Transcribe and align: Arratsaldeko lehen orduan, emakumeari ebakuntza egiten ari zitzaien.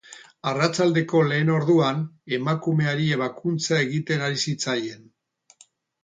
Arratsaldeko 0.51 1.19
lehen 1.31 1.49
orduan, 1.55 1.99
emakumeari 2.37 3.05
ebakuntza 3.17 3.77
egiten 3.83 4.25
ari 4.29 4.41
zitzaien. 4.47 5.05